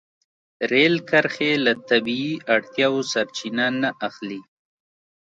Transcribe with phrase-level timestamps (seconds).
[0.71, 4.41] رېل کرښې له طبیعي اړتیاوو سرچینه نه اخلي.